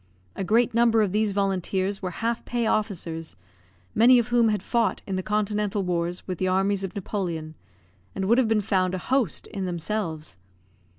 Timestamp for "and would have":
8.15-8.47